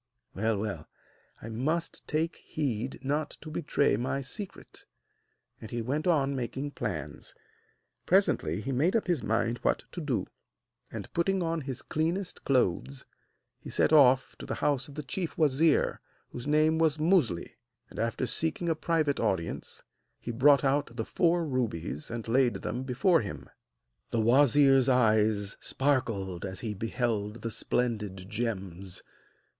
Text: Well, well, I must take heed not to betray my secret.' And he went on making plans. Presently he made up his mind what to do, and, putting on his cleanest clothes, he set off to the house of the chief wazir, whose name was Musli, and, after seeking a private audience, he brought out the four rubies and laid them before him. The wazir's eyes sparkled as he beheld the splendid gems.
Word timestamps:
Well, 0.33 0.57
well, 0.57 0.89
I 1.43 1.49
must 1.49 2.07
take 2.07 2.37
heed 2.37 2.97
not 3.03 3.37
to 3.41 3.51
betray 3.51 3.97
my 3.97 4.21
secret.' 4.21 4.87
And 5.61 5.69
he 5.69 5.83
went 5.83 6.07
on 6.07 6.35
making 6.35 6.71
plans. 6.71 7.35
Presently 8.07 8.61
he 8.61 8.71
made 8.71 8.95
up 8.95 9.05
his 9.05 9.21
mind 9.21 9.59
what 9.59 9.83
to 9.91 10.01
do, 10.01 10.25
and, 10.91 11.13
putting 11.13 11.43
on 11.43 11.61
his 11.61 11.83
cleanest 11.83 12.43
clothes, 12.45 13.05
he 13.59 13.69
set 13.69 13.93
off 13.93 14.35
to 14.39 14.47
the 14.47 14.55
house 14.55 14.87
of 14.87 14.95
the 14.95 15.03
chief 15.03 15.37
wazir, 15.37 16.01
whose 16.31 16.47
name 16.47 16.79
was 16.79 16.97
Musli, 16.97 17.51
and, 17.91 17.99
after 17.99 18.25
seeking 18.25 18.69
a 18.69 18.75
private 18.75 19.19
audience, 19.19 19.83
he 20.19 20.31
brought 20.31 20.63
out 20.63 20.95
the 20.95 21.05
four 21.05 21.45
rubies 21.45 22.09
and 22.09 22.27
laid 22.27 22.55
them 22.63 22.81
before 22.81 23.21
him. 23.21 23.47
The 24.09 24.19
wazir's 24.19 24.89
eyes 24.89 25.57
sparkled 25.59 26.43
as 26.43 26.61
he 26.61 26.73
beheld 26.73 27.43
the 27.43 27.51
splendid 27.51 28.27
gems. 28.27 29.03